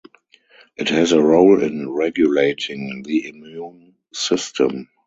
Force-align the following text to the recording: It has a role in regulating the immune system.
It 0.77 0.89
has 0.89 1.11
a 1.11 1.21
role 1.21 1.61
in 1.61 1.87
regulating 1.87 3.03
the 3.03 3.29
immune 3.29 3.93
system. 4.11 4.89